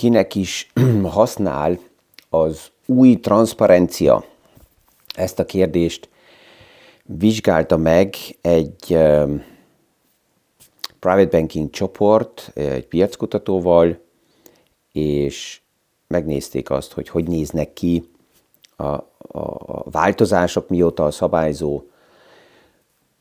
kinek 0.00 0.34
is 0.34 0.72
használ 1.18 1.78
az 2.28 2.70
új 2.86 3.20
transzparencia, 3.20 4.24
ezt 5.14 5.38
a 5.38 5.44
kérdést 5.44 6.08
vizsgálta 7.02 7.76
meg 7.76 8.14
egy 8.40 8.98
private 10.98 11.38
banking 11.38 11.70
csoport, 11.70 12.50
egy 12.54 12.86
piackutatóval, 12.86 14.00
és 14.92 15.60
megnézték 16.06 16.70
azt, 16.70 16.92
hogy 16.92 17.08
hogy 17.08 17.28
néznek 17.28 17.72
ki 17.72 18.10
a, 18.76 18.84
a, 18.84 19.04
a 19.66 19.90
változások, 19.90 20.68
mióta 20.68 21.04
a 21.04 21.10
szabályzó 21.10 21.82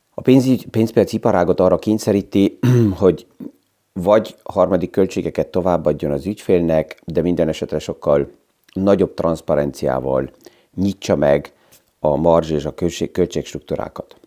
a 0.10 0.22
pénz, 0.22 0.66
pénzpiaci 0.72 1.16
iparágot 1.16 1.60
arra 1.60 1.80
kényszeríti, 1.80 2.60
hogy 3.02 3.28
vagy 3.94 4.36
harmadik 4.44 4.90
költségeket 4.90 5.48
továbbadjon 5.48 6.12
az 6.12 6.26
ügyfélnek, 6.26 7.02
de 7.06 7.22
minden 7.22 7.48
esetre 7.48 7.80
sokkal 7.80 8.32
nagyobb 8.74 9.14
transzparenciával 9.14 10.32
nyitsa 10.76 11.16
meg 11.16 11.54
a 12.00 12.16
marzs 12.16 12.52
és 12.52 12.66
a 12.66 12.74
költség, 12.74 13.12
költségstruktúrákat. 13.12 14.20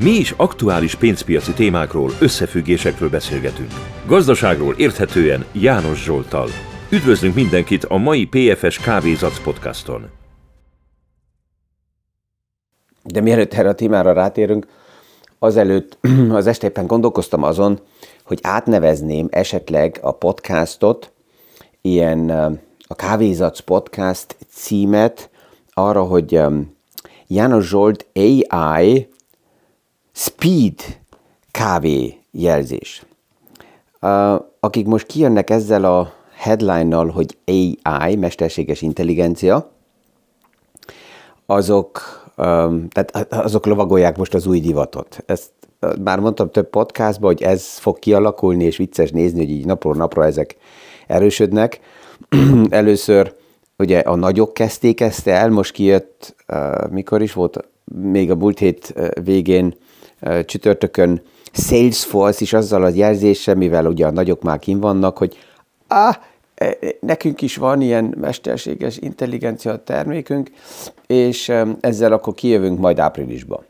Mi 0.00 0.10
is 0.10 0.30
aktuális 0.30 0.94
pénzpiaci 0.94 1.52
témákról, 1.52 2.10
összefüggésekről 2.20 3.10
beszélgetünk. 3.10 3.70
Gazdaságról 4.06 4.74
érthetően 4.76 5.44
János 5.52 6.04
Zsoltal. 6.04 6.48
Üdvözlünk 6.90 7.34
mindenkit 7.34 7.84
a 7.84 7.96
mai 7.96 8.26
PFS 8.26 8.78
Kávézac 8.78 9.42
podcaston. 9.42 10.10
De 13.02 13.20
mielőtt 13.20 13.54
erre 13.54 13.68
a 13.68 13.74
témára 13.74 14.12
rátérünk, 14.12 14.66
azelőtt 15.38 15.98
az 16.30 16.46
este 16.46 16.66
éppen 16.66 16.86
gondolkoztam 16.86 17.42
azon, 17.42 17.80
hogy 18.24 18.38
átnevezném 18.42 19.28
esetleg 19.30 19.98
a 20.02 20.12
podcastot, 20.12 21.12
ilyen 21.80 22.30
a 22.86 22.94
Kávézac 22.94 23.60
podcast 23.60 24.36
címet 24.50 25.30
arra, 25.72 26.02
hogy 26.02 26.40
János 27.26 27.68
Zsolt 27.68 28.06
AI 28.14 29.08
Speed 30.12 30.80
kávé 31.50 32.18
jelzés. 32.30 33.02
Akik 34.60 34.86
most 34.86 35.06
kijönnek 35.06 35.50
ezzel 35.50 35.84
a 35.84 36.12
headline-nal, 36.36 37.08
hogy 37.08 37.36
AI, 37.44 38.16
mesterséges 38.16 38.82
intelligencia, 38.82 39.70
azok, 41.46 42.23
tehát 42.36 43.32
azok 43.32 43.66
lovagolják 43.66 44.16
most 44.16 44.34
az 44.34 44.46
új 44.46 44.60
divatot. 44.60 45.22
Ezt 45.26 45.50
már 46.04 46.20
mondtam 46.20 46.50
több 46.50 46.68
podcastban, 46.68 47.32
hogy 47.32 47.42
ez 47.42 47.78
fog 47.78 47.98
kialakulni, 47.98 48.64
és 48.64 48.76
vicces 48.76 49.10
nézni, 49.10 49.38
hogy 49.38 49.50
így 49.50 49.66
napról 49.66 49.94
napra 49.94 50.24
ezek 50.24 50.56
erősödnek. 51.06 51.80
Először 52.70 53.34
ugye 53.78 53.98
a 53.98 54.14
nagyok 54.14 54.54
kezdték 54.54 55.00
ezt 55.00 55.26
el, 55.26 55.50
most 55.50 55.72
kijött, 55.72 56.34
mikor 56.90 57.22
is 57.22 57.32
volt, 57.32 57.68
még 57.84 58.30
a 58.30 58.36
múlt 58.36 58.58
hét 58.58 58.94
végén 59.22 59.74
csütörtökön 60.44 61.22
Salesforce 61.52 62.42
is 62.42 62.52
azzal 62.52 62.84
a 62.84 62.90
jelzéssel, 62.94 63.54
mivel 63.54 63.86
ugye 63.86 64.06
a 64.06 64.10
nagyok 64.10 64.42
már 64.42 64.58
kim 64.58 64.80
vannak, 64.80 65.18
hogy 65.18 65.36
ah, 65.88 66.14
nekünk 67.00 67.42
is 67.42 67.56
van 67.56 67.80
ilyen 67.80 68.14
mesterséges 68.20 68.96
intelligencia 68.96 69.82
termékünk, 69.82 70.50
és 71.06 71.52
ezzel 71.80 72.12
akkor 72.12 72.34
kijövünk 72.34 72.78
majd 72.78 72.98
áprilisban. 72.98 73.64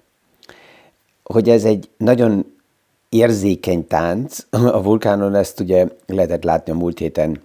Hogy 1.23 1.49
ez 1.49 1.65
egy 1.65 1.89
nagyon 1.97 2.53
érzékeny 3.09 3.87
tánc, 3.87 4.39
a 4.51 4.83
vulkánon 4.83 5.35
ezt 5.35 5.61
ugye 5.61 5.87
lehetett 6.07 6.45
látni 6.45 6.73
a 6.73 6.77
múlt 6.77 6.99
héten 6.99 7.41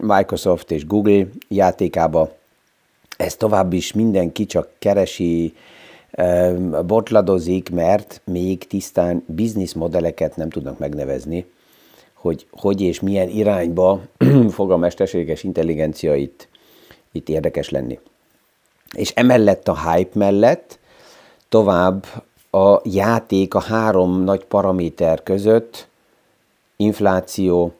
Microsoft 0.00 0.70
és 0.70 0.86
Google 0.86 1.26
játékába, 1.48 2.36
ez 3.16 3.36
tovább 3.36 3.72
is 3.72 3.92
mindenki 3.92 4.46
csak 4.46 4.68
keresi, 4.78 5.54
botladozik, 6.86 7.70
mert 7.70 8.20
még 8.24 8.66
tisztán 8.66 9.24
bizniszmodelleket 9.26 10.36
nem 10.36 10.50
tudnak 10.50 10.78
megnevezni, 10.78 11.46
hogy 12.22 12.46
hogy 12.50 12.80
és 12.80 13.00
milyen 13.00 13.28
irányba 13.28 14.00
fog 14.56 14.70
a 14.70 14.76
mesterséges 14.76 15.42
intelligencia 15.42 16.14
itt, 16.14 16.48
itt 17.12 17.28
érdekes 17.28 17.70
lenni. 17.70 17.98
És 18.96 19.12
emellett 19.14 19.68
a 19.68 19.90
hype 19.90 20.18
mellett 20.18 20.78
tovább 21.48 22.06
a 22.50 22.80
játék 22.84 23.54
a 23.54 23.60
három 23.60 24.24
nagy 24.24 24.44
paraméter 24.44 25.22
között 25.22 25.88
infláció, 26.76 27.72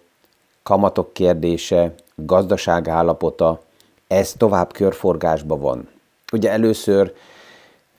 kamatok 0.63 1.13
kérdése, 1.13 1.95
gazdaság 2.15 2.89
állapota, 2.89 3.63
ez 4.07 4.33
tovább 4.33 4.73
körforgásban 4.73 5.61
van. 5.61 5.89
Ugye 6.33 6.51
először 6.51 7.13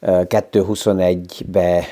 2021-be 0.02 1.88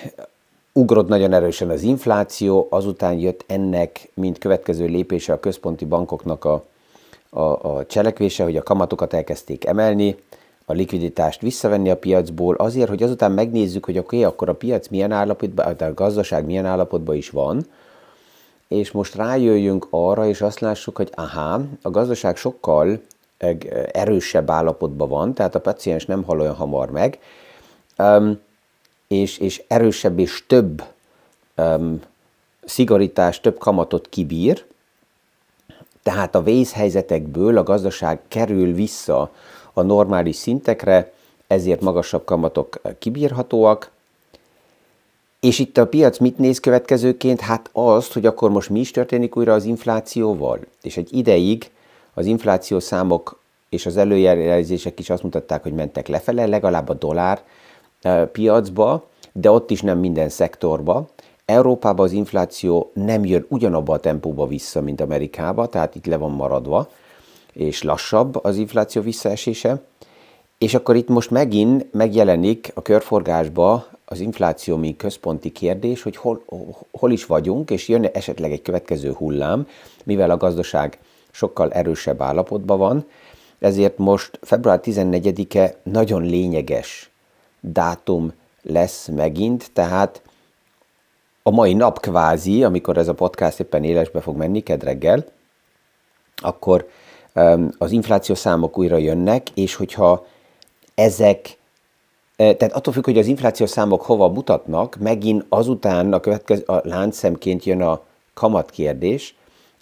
ugrott 0.74 1.08
nagyon 1.08 1.34
erősen 1.34 1.70
az 1.70 1.82
infláció, 1.82 2.68
azután 2.70 3.20
jött 3.20 3.44
ennek, 3.48 4.09
mint 4.14 4.38
következő 4.38 4.86
lépése 4.86 5.34
a 5.34 5.40
központi 5.40 5.86
bankoknak 5.86 6.46
a, 6.46 6.66
a, 7.30 7.42
a 7.42 7.86
cselekvése, 7.86 8.44
hogy 8.44 8.58
a 8.58 8.64
kamatokat 8.64 9.14
elkezdték 9.14 9.66
emelni, 9.66 10.16
a 10.66 10.74
likviditást 10.74 11.42
visszavenni 11.42 11.90
a 11.90 11.98
piacból, 11.98 12.56
azért, 12.56 12.90
hogy 12.90 13.04
azután 13.04 13.32
megnézzük, 13.32 13.86
hogy 13.86 13.98
oké, 13.98 14.18
okay, 14.18 14.32
akkor 14.32 14.50
a 14.50 14.56
piac 14.56 14.88
milyen 14.88 15.12
állapotban, 15.12 15.76
a 15.80 15.94
gazdaság 15.94 16.46
milyen 16.46 16.66
állapotban 16.66 17.16
is 17.16 17.30
van, 17.30 17.66
és 18.68 18.92
most 18.92 19.16
rájöjjünk 19.16 19.88
arra, 19.90 20.28
és 20.28 20.42
azt 20.42 20.59
lássuk, 20.59 20.98
hogy 20.98 21.09
aha, 21.16 21.62
a 21.82 21.90
gazdaság 21.90 22.38
sokkal 22.38 23.02
erősebb 23.92 24.50
állapotban 24.50 25.09
van, 25.09 25.34
tehát 25.34 25.56
a 25.56 25.59
paciens 25.59 26.06
nem 26.06 26.24
hal 26.24 26.40
olyan 26.40 26.56
hamar 26.56 26.90
meg, 26.90 27.20
um, 27.98 28.40
és, 29.12 29.38
és 29.38 29.64
erősebb 29.68 30.20
és 30.20 30.44
több 30.48 30.84
um, 31.58 32.02
szigorítás, 32.66 33.40
több 33.40 33.58
kamatot 33.58 34.10
kibír, 34.10 34.66
tehát 36.04 36.36
a 36.36 36.44
vészhelyzetekből 36.44 37.58
a 37.58 37.64
gazdaság 37.64 38.20
kerül 38.28 38.74
vissza 38.74 39.32
a 39.74 39.82
normális 39.82 40.36
szintekre, 40.36 41.14
ezért 41.48 41.82
magasabb 41.82 42.26
kamatok 42.26 42.82
kibírhatóak, 43.00 43.92
és 45.40 45.60
itt 45.60 45.78
a 45.78 45.88
piac 45.88 46.18
mit 46.18 46.38
néz 46.38 46.60
következőként? 46.60 47.40
Hát 47.40 47.70
azt, 47.72 48.14
hogy 48.14 48.26
akkor 48.26 48.50
most 48.52 48.70
mi 48.70 48.80
is 48.80 48.92
történik 48.92 49.38
újra 49.38 49.54
az 49.54 49.66
inflációval. 49.66 50.60
És 50.82 50.98
egy 50.98 51.14
ideig 51.14 51.72
az 52.14 52.26
infláció 52.26 52.80
számok 52.80 53.40
és 53.70 53.86
az 53.86 53.98
előjelzések 53.98 55.00
is 55.00 55.10
azt 55.10 55.24
mutatták, 55.24 55.64
hogy 55.64 55.74
mentek 55.74 56.08
lefele, 56.08 56.46
legalább 56.46 56.90
a 56.90 56.94
dollár 56.94 57.42
piacba, 58.32 59.08
de 59.32 59.52
ott 59.52 59.72
is 59.72 59.82
nem 59.82 59.98
minden 59.98 60.30
szektorba. 60.30 61.10
Európában 61.46 62.06
az 62.06 62.12
infláció 62.12 62.92
nem 62.94 63.26
jön 63.26 63.46
ugyanabba 63.50 63.94
a 63.94 64.00
tempóba 64.00 64.48
vissza, 64.48 64.82
mint 64.82 65.02
Amerikába, 65.02 65.68
tehát 65.68 65.96
itt 65.96 66.06
le 66.06 66.18
van 66.18 66.32
maradva, 66.32 66.90
és 67.54 67.84
lassabb 67.84 68.44
az 68.44 68.58
infláció 68.58 69.02
visszaesése. 69.02 69.82
És 70.58 70.74
akkor 70.74 70.96
itt 70.96 71.08
most 71.08 71.30
megint 71.30 71.94
megjelenik 71.94 72.72
a 72.74 72.82
körforgásba 72.82 73.86
az 74.06 74.20
infláció, 74.20 74.78
mint 74.78 74.98
központi 74.98 75.52
kérdés, 75.52 76.02
hogy 76.02 76.16
hol, 76.16 76.44
hol 76.92 77.12
is 77.12 77.26
vagyunk, 77.26 77.70
és 77.70 77.88
jön 77.88 78.06
esetleg 78.06 78.52
egy 78.52 78.62
következő 78.62 79.12
hullám, 79.12 79.68
mivel 80.04 80.30
a 80.30 80.38
gazdaság 80.38 80.98
sokkal 81.32 81.72
erősebb 81.72 82.22
állapotban 82.22 82.78
van, 82.78 83.06
ezért 83.60 83.98
most 83.98 84.40
február 84.42 84.80
14-e 84.84 85.76
nagyon 85.84 86.22
lényeges 86.22 87.11
dátum 87.62 88.34
lesz 88.62 89.08
megint, 89.08 89.72
tehát 89.74 90.22
a 91.44 91.50
mai 91.50 91.74
nap 91.74 92.00
kvázi, 92.00 92.64
amikor 92.64 92.97
ez 92.97 93.08
a 93.08 93.14
podcast 93.14 93.59
éppen 93.59 93.84
élesbe 93.84 94.22
fog 94.22 94.35
menni, 94.35 94.62
kedreggel, 94.64 95.26
akkor 96.35 96.90
az 97.78 97.91
infláció 97.91 98.35
számok 98.35 98.78
újra 98.78 98.97
jönnek, 98.97 99.50
és 99.53 99.76
hogyha 99.76 100.26
ezek, 100.96 101.58
tehát 102.35 102.72
attól 102.74 102.94
függ, 102.94 103.06
hogy 103.06 103.18
az 103.18 103.28
infláció 103.28 103.66
számok 103.66 104.02
hova 104.02 104.28
mutatnak, 104.28 104.96
megint 104.96 105.46
azután 105.50 106.14
a 106.14 106.20
következő 106.20 106.64
a 106.66 106.82
láncszemként 106.84 107.64
jön 107.64 107.82
a 107.82 108.02
kamatkérdés, 108.34 109.35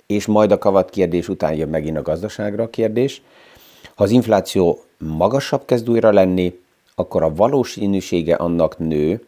és 0.05 0.25
majd 0.25 0.51
a 0.51 0.57
kamatkérdés 0.57 1.29
után 1.29 1.53
jön 1.53 1.69
megint 1.69 1.97
a 1.97 2.01
gazdaságra 2.01 2.69
kérdés. 2.69 3.21
Ha 3.95 4.03
az 4.03 4.09
infláció 4.09 4.83
magasabb 4.97 5.65
kezd 5.65 5.89
újra 5.89 6.11
lenni, 6.11 6.59
akkor 6.99 7.23
a 7.23 7.35
valószínűsége 7.35 8.35
annak 8.35 8.77
nő, 8.77 9.25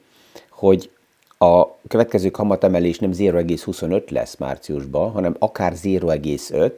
hogy 0.50 0.90
a 1.38 1.76
következő 1.88 2.30
kamatemelés 2.30 3.00
nem 3.00 3.12
0,25 3.12 4.10
lesz 4.10 4.36
márciusban, 4.36 5.12
hanem 5.12 5.36
akár 5.40 5.74
0,5, 5.74 6.72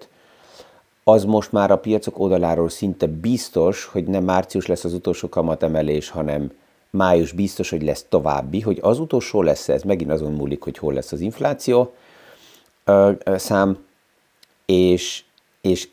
az 1.03 1.25
most 1.25 1.51
már 1.51 1.71
a 1.71 1.77
piacok 1.77 2.19
oldaláról 2.19 2.69
szinte 2.69 3.07
biztos, 3.07 3.85
hogy 3.85 4.03
nem 4.03 4.23
március 4.23 4.65
lesz 4.65 4.83
az 4.83 4.93
utolsó 4.93 5.29
kamatemelés, 5.29 6.09
hanem 6.09 6.51
május 6.89 7.31
biztos, 7.31 7.69
hogy 7.69 7.83
lesz 7.83 8.05
további, 8.09 8.59
hogy 8.59 8.79
az 8.81 8.99
utolsó 8.99 9.41
lesz 9.41 9.69
ez, 9.69 9.83
megint 9.83 10.11
azon 10.11 10.31
múlik, 10.33 10.61
hogy 10.63 10.77
hol 10.77 10.93
lesz 10.93 11.11
az 11.11 11.19
infláció 11.19 11.93
ö, 12.83 13.11
ö, 13.23 13.37
szám, 13.37 13.77
és 14.65 15.23
és 15.61 15.87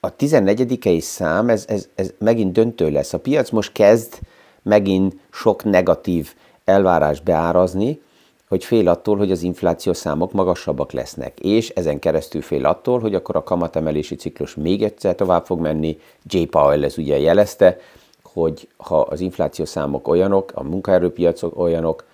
a 0.00 0.16
14. 0.16 0.98
szám, 1.00 1.48
ez, 1.48 1.64
ez, 1.68 1.88
ez 1.94 2.12
megint 2.18 2.52
döntő 2.52 2.90
lesz. 2.90 3.12
A 3.12 3.18
piac 3.18 3.50
most 3.50 3.72
kezd 3.72 4.18
megint 4.62 5.14
sok 5.30 5.64
negatív 5.64 6.34
elvárás 6.64 7.20
beárazni, 7.20 8.00
hogy 8.48 8.64
fél 8.64 8.88
attól, 8.88 9.16
hogy 9.16 9.30
az 9.30 9.42
inflációs 9.42 9.96
számok 9.96 10.32
magasabbak 10.32 10.92
lesznek, 10.92 11.40
és 11.40 11.68
ezen 11.68 11.98
keresztül 11.98 12.42
fél 12.42 12.66
attól, 12.66 13.00
hogy 13.00 13.14
akkor 13.14 13.36
a 13.36 13.42
kamatemelési 13.42 14.14
ciklus 14.14 14.54
még 14.54 14.82
egyszer 14.82 15.14
tovább 15.14 15.44
fog 15.44 15.60
menni. 15.60 15.98
J. 16.24 16.42
Powell 16.42 16.84
ez 16.84 16.98
ugye 16.98 17.18
jelezte, 17.18 17.78
hogy 18.22 18.68
ha 18.76 19.00
az 19.00 19.20
inflációs 19.20 19.68
számok 19.68 20.08
olyanok, 20.08 20.52
a 20.54 20.62
munkaerőpiacok 20.62 21.58
olyanok, 21.58 22.04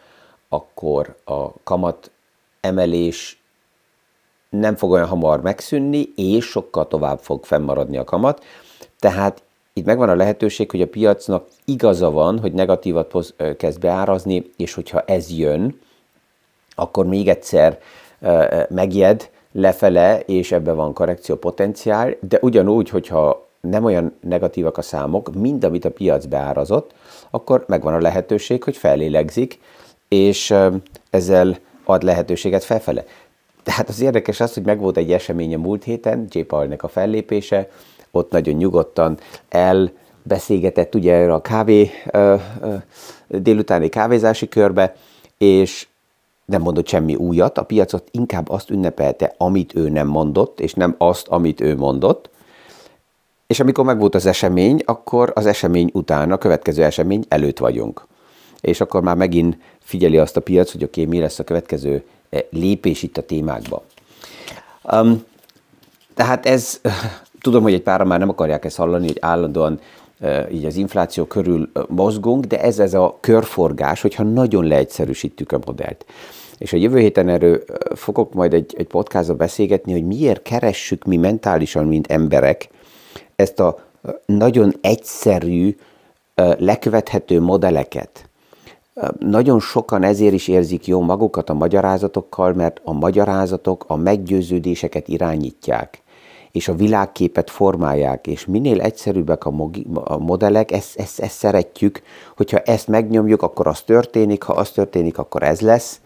akkor 0.49 1.17
a 1.25 1.63
kamat 1.63 2.11
emelés 2.61 3.43
nem 4.51 4.77
fog 4.77 4.91
olyan 4.91 5.07
hamar 5.07 5.41
megszűnni, 5.41 6.13
és 6.17 6.45
sokkal 6.45 6.89
tovább 6.89 7.19
fog 7.19 7.45
fennmaradni 7.45 7.97
a 7.97 8.05
kamat. 8.05 8.45
Tehát 8.99 9.43
itt 9.79 9.85
megvan 9.85 10.09
a 10.09 10.15
lehetőség, 10.15 10.71
hogy 10.71 10.81
a 10.81 10.87
piacnak 10.87 11.47
igaza 11.65 12.11
van, 12.11 12.39
hogy 12.39 12.53
negatívat 12.53 13.35
kezd 13.57 13.81
beárazni, 13.81 14.51
és 14.57 14.75
hogyha 14.75 15.01
ez 15.01 15.31
jön, 15.31 15.81
akkor 16.75 17.07
még 17.07 17.29
egyszer 17.29 17.79
megjed 18.69 19.31
lefele, 19.53 20.21
és 20.21 20.53
ebben 20.53 20.77
van 20.77 20.93
korrekció 20.93 21.37
potenciál, 21.37 22.17
de 22.29 22.39
ugyanúgy, 22.41 22.89
hogyha 22.89 23.47
nem 23.61 23.85
olyan 23.85 24.15
negatívak 24.21 24.79
a 24.79 24.83
számok, 24.83 25.35
mind 25.35 25.65
amit 25.65 25.85
a 25.85 25.91
piac 25.91 26.25
beárazott, 26.25 26.95
akkor 27.31 27.65
megvan 27.69 27.95
a 27.95 28.01
lehetőség, 28.01 28.63
hogy 28.63 28.77
fellélegzik, 28.77 29.61
és 30.09 30.55
ezzel 31.11 31.59
ad 31.85 32.03
lehetőséget 32.03 32.65
felfele. 32.65 33.05
Tehát 33.63 33.89
az 33.89 34.01
érdekes 34.01 34.41
az, 34.41 34.55
hogy 34.55 34.63
megvolt 34.65 34.97
egy 34.97 35.13
esemény 35.13 35.55
a 35.55 35.59
múlt 35.59 35.85
héten, 35.85 36.27
J. 36.31 36.41
Paulnek 36.41 36.83
a 36.83 36.89
fellépése, 36.89 37.71
ott 38.11 38.31
nagyon 38.31 38.55
nyugodtan 38.55 39.19
elbeszélgetett 39.49 40.95
ugye 40.95 41.33
a 41.33 41.41
kávé, 41.41 41.91
délutáni 43.27 43.89
kávézási 43.89 44.49
körbe, 44.49 44.97
és 45.39 45.87
nem 46.45 46.63
mondott 46.63 46.89
semmi 46.89 47.15
újat, 47.15 47.59
a 47.59 47.63
piacot 47.63 48.09
inkább 48.11 48.51
azt 48.51 48.71
ünnepelte, 48.71 49.35
amit 49.37 49.75
ő 49.75 49.89
nem 49.89 50.07
mondott, 50.07 50.61
és 50.61 50.75
nem 50.75 50.95
azt, 50.99 51.29
amit 51.29 51.61
ő 51.61 51.77
mondott. 51.77 52.31
És 53.47 53.61
amikor 53.61 53.85
megvolt 53.85 54.15
az 54.15 54.27
esemény, 54.27 54.83
akkor 54.85 55.33
az 55.35 55.47
esemény 55.47 55.91
után, 55.93 56.33
a 56.33 56.39
következő 56.39 56.85
esemény 56.85 57.25
előtt 57.29 57.59
vagyunk. 57.59 58.07
És 58.61 58.81
akkor 58.81 59.03
már 59.03 59.17
megint 59.17 59.59
figyeli 59.79 60.19
azt 60.19 60.37
a 60.37 60.41
piac, 60.41 60.73
hogy 60.73 60.85
oké, 60.85 61.01
okay, 61.01 61.15
mi 61.15 61.21
lesz 61.23 61.39
a 61.39 61.45
következő 61.45 62.05
eh, 62.31 62.41
lépés 62.51 63.03
itt 63.03 63.17
a 63.17 63.23
témákba. 63.23 63.83
Um, 64.93 65.25
tehát 66.15 66.47
ez, 66.47 66.81
tudom, 67.49 67.63
hogy 67.63 67.75
egy 67.75 67.83
pára 67.83 68.05
már 68.05 68.19
nem 68.19 68.29
akarják 68.29 68.65
ezt 68.65 68.77
hallani, 68.77 69.07
hogy 69.07 69.19
állandóan 69.21 69.81
így 70.53 70.65
az 70.65 70.77
infláció 70.77 71.25
körül 71.25 71.71
mozgunk, 71.89 72.45
de 72.45 72.63
ez 72.63 72.79
ez 72.79 72.95
a 72.95 73.17
körforgás, 73.21 74.01
hogyha 74.01 74.23
nagyon 74.23 74.65
leegyszerűsítjük 74.65 75.53
a 75.53 75.59
modellt. 75.67 76.05
És 76.59 76.73
a 76.73 76.77
jövő 76.77 76.99
héten 76.99 77.29
erről 77.29 77.65
fogok 77.95 78.35
majd 78.35 78.55
egy, 78.55 78.75
egy 78.79 78.87
podcastba 78.87 79.35
beszélgetni, 79.35 79.93
hogy 79.93 80.07
miért 80.07 80.43
keressük 80.43 81.05
mi 81.05 81.17
mentálisan, 81.17 81.87
mint 81.87 82.07
emberek, 82.07 82.69
ezt 83.37 83.61
a 83.61 83.79
nagyon 84.27 84.75
egyszerű, 84.81 85.77
lekövethető 86.59 87.41
modelleket. 87.41 88.29
Nagyon 89.19 89.61
sokan 89.61 90.03
ezért 90.03 90.33
is 90.33 90.49
érzik 90.49 90.87
jó 90.87 91.01
magukat 91.01 91.51
a 91.51 91.55
magyarázatokkal, 91.55 92.53
mert 92.53 92.81
a 92.85 92.93
magyarázatok 92.93 93.85
a 93.87 93.97
meggyőződéseket 93.97 95.09
irányítják, 95.09 96.03
és 96.53 96.69
a 96.69 96.75
világképet 96.75 97.51
formálják, 97.51 98.27
és 98.27 98.47
minél 98.47 98.81
egyszerűbbek 98.81 99.45
a, 99.45 99.55
a 99.95 100.19
modellek, 100.19 100.71
ezt, 100.71 100.99
ezt, 100.99 101.21
ezt 101.21 101.37
szeretjük, 101.37 102.03
hogyha 102.37 102.59
ezt 102.59 102.89
megnyomjuk, 102.89 103.43
akkor 103.43 103.67
az 103.67 103.81
történik, 103.81 104.43
ha 104.43 104.53
az 104.53 104.71
történik, 104.71 105.19
akkor 105.19 105.43
ez 105.43 105.61
lesz, 105.61 106.01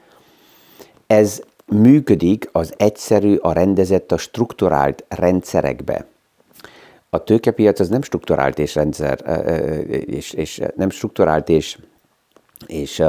ez 1.07 1.43
működik 1.67 2.49
az 2.53 2.75
egyszerű, 2.77 3.37
a 3.37 3.53
rendezett, 3.53 4.13
a 4.13 4.17
strukturált 4.17 5.05
rendszerekbe. 5.09 6.07
A 7.11 7.25
tőkepiac 7.25 7.81
az 7.81 7.89
nem 7.89 8.03
strukturált 8.03 8.59
és 8.59 8.75
rendszer, 8.75 9.19
és, 10.07 10.33
és 10.33 10.61
nem 10.77 10.91
strukturált 10.91 11.49
és, 11.49 11.79
és 12.67 13.03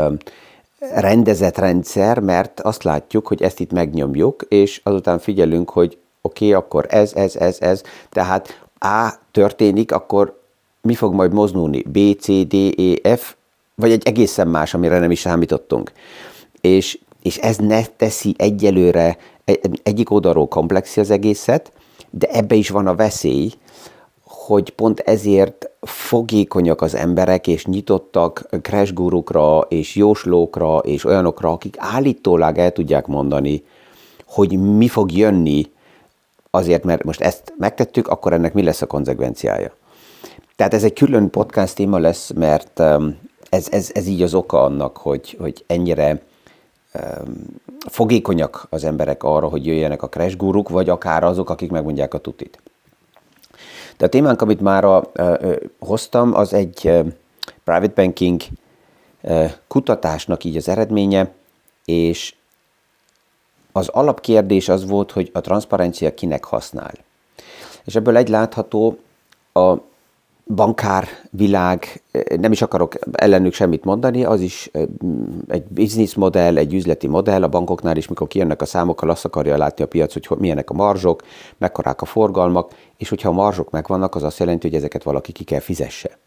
rendezett 0.92 1.58
rendszer, 1.58 2.20
mert 2.20 2.60
azt 2.60 2.84
látjuk, 2.84 3.28
hogy 3.28 3.42
ezt 3.42 3.60
itt 3.60 3.72
megnyomjuk, 3.72 4.46
és 4.48 4.82
azután 4.84 5.20
figyelünk, 5.20 5.70
hogy 5.70 5.98
oké, 6.26 6.46
okay, 6.46 6.54
akkor 6.54 6.86
ez, 6.90 7.14
ez, 7.14 7.36
ez, 7.36 7.58
ez, 7.60 7.82
tehát 8.10 8.66
A 8.80 9.14
történik, 9.32 9.92
akkor 9.92 10.42
mi 10.82 10.94
fog 10.94 11.14
majd 11.14 11.34
mozdulni? 11.34 11.82
B, 11.82 11.98
C, 12.20 12.28
D, 12.48 12.54
E, 13.04 13.16
F, 13.16 13.36
vagy 13.76 13.92
egy 13.92 14.08
egészen 14.08 14.48
más, 14.48 14.74
amire 14.74 15.00
nem 15.00 15.12
is 15.12 15.20
számítottunk. 15.20 15.92
És 16.62 17.00
és 17.24 17.38
ez 17.38 17.58
ne 17.58 17.86
teszi 17.86 18.34
egyelőre 18.38 19.18
egyik 19.84 20.12
oldalról 20.12 20.48
komplexi 20.48 21.00
az 21.00 21.10
egészet, 21.10 21.72
de 22.10 22.28
ebbe 22.28 22.56
is 22.56 22.70
van 22.70 22.88
a 22.88 22.96
veszély, 22.96 23.52
hogy 24.24 24.70
pont 24.70 25.00
ezért 25.00 25.70
fogékonyak 25.82 26.82
az 26.82 26.96
emberek, 26.96 27.48
és 27.48 27.66
nyitottak 27.66 28.50
crash 28.62 28.94
gurukra, 28.94 29.60
és 29.60 29.96
jóslókra, 29.96 30.78
és 30.78 31.06
olyanokra, 31.06 31.52
akik 31.52 31.76
állítólag 31.78 32.58
el 32.58 32.72
tudják 32.72 33.08
mondani, 33.08 33.64
hogy 34.28 34.60
mi 34.60 34.88
fog 34.88 35.12
jönni, 35.12 35.72
azért, 36.56 36.84
mert 36.84 37.04
most 37.04 37.22
ezt 37.22 37.54
megtettük, 37.58 38.08
akkor 38.08 38.34
ennek 38.34 38.54
mi 38.54 38.64
lesz 38.64 38.82
a 38.82 38.86
konzekvenciája. 38.86 39.76
Tehát 40.56 40.74
ez 40.74 40.84
egy 40.84 40.94
külön 40.94 41.30
podcast 41.30 41.76
téma 41.76 41.98
lesz, 41.98 42.32
mert 42.32 42.80
um, 42.80 43.20
ez, 43.50 43.68
ez, 43.72 43.90
ez 43.94 44.08
így 44.08 44.22
az 44.22 44.34
oka 44.34 44.64
annak, 44.64 44.98
hogy, 44.98 45.38
hogy 45.40 45.64
ennyire 45.68 46.22
fogékonyak 47.90 48.68
az 48.70 48.84
emberek 48.84 49.24
arra, 49.24 49.48
hogy 49.48 49.66
jöjjenek 49.66 50.02
a 50.02 50.10
crash 50.10 50.38
guruk, 50.38 50.70
vagy 50.70 50.90
akár 50.90 51.24
azok, 51.24 51.50
akik 51.50 51.72
megmondják 51.72 52.14
a 52.14 52.18
tutit. 52.18 52.62
De 53.98 54.06
a 54.06 54.10
témánk, 54.10 54.42
amit 54.42 54.62
már 54.62 54.86
uh, 54.86 55.04
hoztam, 55.80 56.34
az 56.34 56.54
egy 56.54 56.92
private 57.64 57.94
banking 57.96 58.42
kutatásnak 59.68 60.44
így 60.44 60.58
az 60.58 60.68
eredménye, 60.68 61.32
és 61.86 62.36
az 63.74 63.88
alapkérdés 63.88 64.70
az 64.70 64.88
volt, 64.88 65.12
hogy 65.12 65.30
a 65.34 65.42
transzparencia 65.42 66.14
kinek 66.14 66.44
használ. 66.44 66.94
És 67.86 67.96
ebből 67.96 68.18
egy 68.18 68.30
látható, 68.30 68.98
a 69.54 69.74
bankár 70.48 71.08
világ, 71.30 72.02
nem 72.40 72.52
is 72.52 72.62
akarok 72.62 72.94
ellenük 73.12 73.54
semmit 73.54 73.84
mondani, 73.84 74.24
az 74.24 74.42
is 74.42 74.72
egy 75.48 75.64
business 75.64 76.14
modell, 76.14 76.58
egy 76.58 76.74
üzleti 76.74 77.08
modell 77.08 77.44
a 77.44 77.48
bankoknál 77.48 77.98
is, 77.98 78.08
mikor 78.08 78.28
kijönnek 78.28 78.62
a 78.62 78.66
számokkal, 78.66 79.10
azt 79.10 79.26
akarja 79.26 79.58
látni 79.58 79.84
a 79.84 79.88
piac, 79.88 80.28
hogy 80.28 80.38
milyenek 80.38 80.70
a 80.70 80.74
marzsok, 80.74 81.24
mekkorák 81.58 82.02
a 82.02 82.06
forgalmak, 82.06 82.72
és 82.98 83.10
hogyha 83.10 83.30
a 83.30 83.34
marzsok 83.34 83.70
megvannak, 83.70 84.16
az 84.16 84.24
azt 84.24 84.40
jelenti, 84.40 84.68
hogy 84.68 84.78
ezeket 84.78 85.04
valaki 85.04 85.32
ki 85.32 85.44
kell 85.44 85.60
fizesse. 85.60 86.18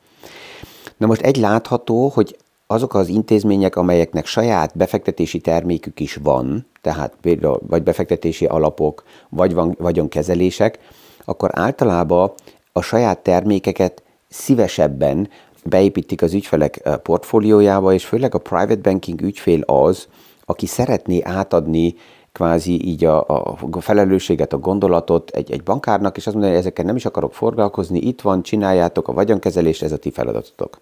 Na 0.96 1.06
most 1.06 1.20
egy 1.20 1.36
látható, 1.36 2.08
hogy 2.08 2.36
azok 2.66 2.94
az 2.94 3.08
intézmények, 3.08 3.76
amelyeknek 3.76 4.26
saját 4.26 4.76
befektetési 4.76 5.40
termékük 5.40 6.00
is 6.00 6.18
van, 6.22 6.66
tehát 6.80 7.16
például 7.20 7.60
vagy 7.66 7.82
befektetési 7.82 8.46
alapok, 8.46 9.02
vagy 9.28 9.54
van, 9.54 9.76
vagyonkezelések, 9.78 10.78
akkor 11.24 11.50
általában 11.52 12.32
a 12.72 12.80
saját 12.80 13.18
termékeket 13.18 14.02
szívesebben 14.28 15.28
beépítik 15.64 16.22
az 16.22 16.34
ügyfelek 16.34 16.80
eh, 16.82 16.96
portfóliójába, 16.96 17.92
és 17.92 18.04
főleg 18.04 18.34
a 18.34 18.38
private 18.38 18.80
banking 18.90 19.20
ügyfél 19.20 19.60
az, 19.60 20.08
aki 20.44 20.66
szeretné 20.66 21.22
átadni 21.22 21.94
kvázi 22.32 22.86
így 22.86 23.04
a, 23.04 23.28
a 23.70 23.80
felelősséget, 23.80 24.52
a 24.52 24.58
gondolatot 24.58 25.30
egy, 25.30 25.50
egy 25.50 25.62
bankárnak, 25.62 26.16
és 26.16 26.26
azt 26.26 26.34
mondani, 26.34 26.52
hogy 26.52 26.62
ezekkel 26.62 26.84
nem 26.84 26.96
is 26.96 27.04
akarok 27.04 27.34
forgalkozni, 27.34 27.98
itt 27.98 28.20
van, 28.20 28.42
csináljátok 28.42 29.08
a 29.08 29.12
vagyonkezelést, 29.12 29.82
ez 29.82 29.92
a 29.92 29.96
ti 29.96 30.10
feladatotok. 30.10 30.80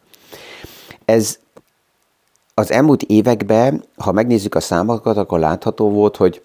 Ez 1.05 1.39
az 2.55 2.71
elmúlt 2.71 3.03
években, 3.03 3.85
ha 3.97 4.13
megnézzük 4.13 4.55
a 4.55 4.61
számokat, 4.61 5.17
akkor 5.17 5.39
látható 5.39 5.91
volt, 5.91 6.17
hogy 6.17 6.43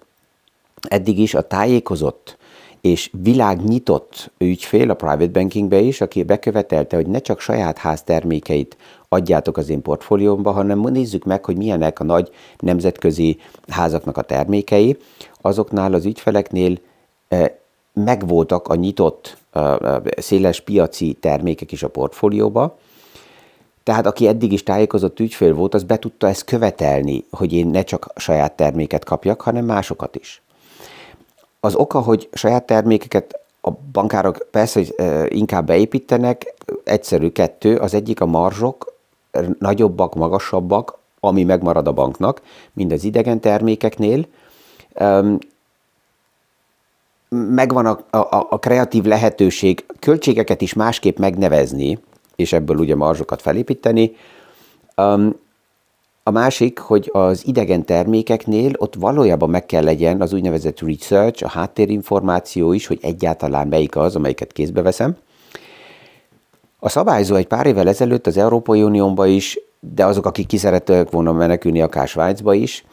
eddig 0.81 1.19
is 1.19 1.33
a 1.33 1.47
tájékozott 1.47 2.37
és 2.81 3.11
világnyitott 3.21 4.31
ügyfél 4.37 4.89
a 4.89 4.93
private 4.93 5.27
bankingbe 5.27 5.79
is, 5.79 6.01
aki 6.01 6.23
bekövetelte, 6.23 6.95
hogy 6.95 7.07
ne 7.07 7.19
csak 7.19 7.39
saját 7.39 7.77
háztermékeit 7.77 8.77
adjátok 9.09 9.57
az 9.57 9.69
én 9.69 9.81
portfóliómba, 9.81 10.51
hanem 10.51 10.79
nézzük 10.79 11.23
meg, 11.23 11.45
hogy 11.45 11.57
milyenek 11.57 11.99
a 11.99 12.03
nagy 12.03 12.29
nemzetközi 12.59 13.37
házaknak 13.67 14.17
a 14.17 14.21
termékei. 14.21 14.97
Azoknál 15.41 15.93
az 15.93 16.05
ügyfeleknél 16.05 16.77
e, 17.27 17.59
megvoltak 17.93 18.67
a 18.67 18.75
nyitott, 18.75 19.37
széles 20.17 20.61
piaci 20.61 21.17
termékek 21.19 21.71
is 21.71 21.83
a 21.83 21.87
portfólióba, 21.89 22.77
tehát 23.89 24.05
aki 24.05 24.27
eddig 24.27 24.51
is 24.51 24.63
tájékozott 24.63 25.19
ügyfél 25.19 25.53
volt, 25.53 25.73
az 25.73 25.83
be 25.83 25.99
tudta 25.99 26.27
ezt 26.27 26.43
követelni, 26.43 27.25
hogy 27.31 27.53
én 27.53 27.67
ne 27.67 27.83
csak 27.83 28.11
saját 28.15 28.55
terméket 28.55 29.03
kapjak, 29.03 29.41
hanem 29.41 29.65
másokat 29.65 30.15
is. 30.15 30.41
Az 31.59 31.75
oka, 31.75 31.99
hogy 31.99 32.29
saját 32.33 32.65
termékeket 32.65 33.39
a 33.61 33.71
bankárok 33.91 34.47
persze, 34.51 34.79
hogy 34.79 34.95
inkább 35.37 35.65
beépítenek, 35.65 36.53
egyszerű 36.83 37.29
kettő, 37.29 37.75
az 37.77 37.93
egyik 37.93 38.21
a 38.21 38.25
marzsok, 38.25 38.93
nagyobbak, 39.59 40.15
magasabbak, 40.15 40.97
ami 41.19 41.43
megmarad 41.43 41.87
a 41.87 41.93
banknak, 41.93 42.41
mint 42.73 42.91
az 42.91 43.03
idegen 43.03 43.39
termékeknél. 43.39 44.25
Megvan 47.29 47.85
a, 47.85 48.17
a, 48.17 48.47
a 48.49 48.59
kreatív 48.59 49.03
lehetőség 49.03 49.85
költségeket 49.99 50.61
is 50.61 50.73
másképp 50.73 51.17
megnevezni, 51.17 51.99
és 52.39 52.53
ebből 52.53 52.77
ugye 52.77 52.95
marzsokat 52.95 53.41
felépíteni. 53.41 54.15
A 56.23 56.31
másik, 56.31 56.79
hogy 56.79 57.09
az 57.13 57.47
idegen 57.47 57.85
termékeknél 57.85 58.71
ott 58.77 58.95
valójában 58.95 59.49
meg 59.49 59.65
kell 59.65 59.83
legyen 59.83 60.21
az 60.21 60.33
úgynevezett 60.33 60.79
research, 60.79 61.43
a 61.43 61.49
háttérinformáció 61.49 62.73
is, 62.73 62.87
hogy 62.87 62.99
egyáltalán 63.01 63.67
melyik 63.67 63.95
az, 63.95 64.15
amelyiket 64.15 64.51
kézbe 64.51 64.81
veszem. 64.81 65.17
A 66.79 66.89
szabályzó 66.89 67.35
egy 67.35 67.47
pár 67.47 67.65
évvel 67.65 67.87
ezelőtt 67.87 68.27
az 68.27 68.37
Európai 68.37 68.83
Uniónban 68.83 69.27
is, 69.27 69.59
de 69.79 70.05
azok, 70.05 70.25
akik 70.25 70.47
ki 70.47 70.57
szerettek 70.57 71.09
volna 71.09 71.31
menekülni 71.31 71.81
akár 71.81 72.07
Svájcba 72.07 72.53
is, 72.53 72.85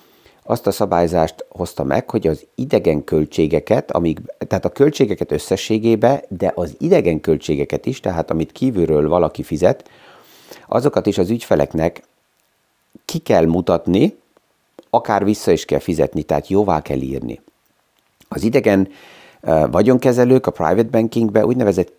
azt 0.46 0.66
a 0.66 0.70
szabályzást 0.70 1.46
hozta 1.48 1.84
meg, 1.84 2.10
hogy 2.10 2.26
az 2.26 2.46
idegen 2.54 3.04
költségeket, 3.04 3.90
amíg, 3.90 4.20
tehát 4.48 4.64
a 4.64 4.68
költségeket 4.68 5.32
összességébe, 5.32 6.24
de 6.28 6.52
az 6.54 6.74
idegen 6.78 7.20
költségeket 7.20 7.86
is, 7.86 8.00
tehát 8.00 8.30
amit 8.30 8.52
kívülről 8.52 9.08
valaki 9.08 9.42
fizet, 9.42 9.90
azokat 10.66 11.06
is 11.06 11.18
az 11.18 11.30
ügyfeleknek 11.30 12.02
ki 13.04 13.18
kell 13.18 13.46
mutatni, 13.46 14.16
akár 14.90 15.24
vissza 15.24 15.50
is 15.50 15.64
kell 15.64 15.78
fizetni, 15.78 16.22
tehát 16.22 16.48
jóvá 16.48 16.82
kell 16.82 17.00
írni. 17.00 17.40
Az 18.28 18.42
idegen 18.42 18.88
vagyonkezelők 19.70 20.46
a 20.46 20.50
private 20.50 20.88
bankingbe 20.88 21.46
úgynevezett 21.46 21.92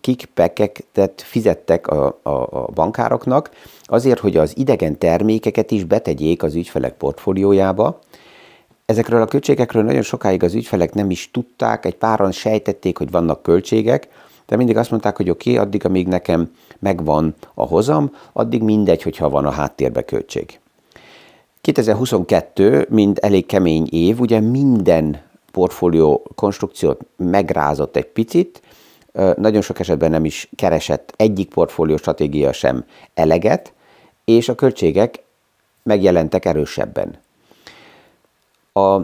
kickback-eket 0.00 1.22
fizettek 1.22 1.86
a, 1.86 2.18
a, 2.22 2.30
a 2.30 2.68
bankároknak, 2.74 3.50
azért, 3.82 4.18
hogy 4.18 4.36
az 4.36 4.56
idegen 4.56 4.98
termékeket 4.98 5.70
is 5.70 5.84
betegyék 5.84 6.42
az 6.42 6.54
ügyfelek 6.54 6.92
portfóliójába. 6.94 7.98
Ezekről 8.86 9.22
a 9.22 9.26
költségekről 9.26 9.82
nagyon 9.82 10.02
sokáig 10.02 10.42
az 10.42 10.54
ügyfelek 10.54 10.94
nem 10.94 11.10
is 11.10 11.30
tudták, 11.30 11.84
egy 11.84 11.96
páran 11.96 12.32
sejtették, 12.32 12.98
hogy 12.98 13.10
vannak 13.10 13.42
költségek, 13.42 14.08
de 14.46 14.56
mindig 14.56 14.76
azt 14.76 14.90
mondták, 14.90 15.16
hogy 15.16 15.30
oké, 15.30 15.50
okay, 15.50 15.64
addig, 15.64 15.84
amíg 15.84 16.08
nekem 16.08 16.50
megvan 16.78 17.34
a 17.54 17.66
hozam, 17.66 18.10
addig 18.32 18.62
mindegy, 18.62 19.02
hogyha 19.02 19.28
van 19.28 19.44
a 19.44 19.50
háttérbe 19.50 20.02
költség. 20.02 20.60
2022, 21.62 22.86
mint 22.88 23.18
elég 23.18 23.46
kemény 23.46 23.86
év, 23.90 24.20
ugye 24.20 24.40
minden 24.40 25.20
portfólió 25.52 26.22
konstrukciót 26.34 27.00
megrázott 27.16 27.96
egy 27.96 28.06
picit, 28.06 28.62
nagyon 29.36 29.62
sok 29.62 29.78
esetben 29.78 30.10
nem 30.10 30.24
is 30.24 30.48
keresett 30.56 31.12
egyik 31.16 31.48
portfólió 31.48 31.96
stratégia 31.96 32.52
sem 32.52 32.84
eleget, 33.14 33.72
és 34.24 34.48
a 34.48 34.54
költségek 34.54 35.22
megjelentek 35.82 36.44
erősebben. 36.44 37.18
A 38.72 39.00